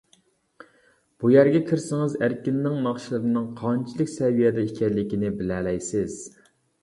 بۇ 1.23 1.29
يەرگە 1.33 1.59
كىرسىڭىز 1.67 2.15
ئەركىنىڭ 2.27 2.79
ناخشىلىرىنىڭ 2.87 3.45
قانچىلىك 3.61 4.11
سەۋىيەدە 4.15 4.65
ئىكەنلىكىنى 4.69 5.31
بىلەلەيسىز! 5.43 6.17